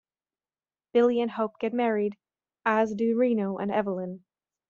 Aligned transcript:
Billy 0.93 1.21
and 1.21 1.29
Hope 1.29 1.59
get 1.59 1.73
married, 1.73 2.17
as 2.65 2.95
do 2.95 3.15
Reno 3.15 3.57
and 3.59 3.71
Evelyn. 3.71 4.23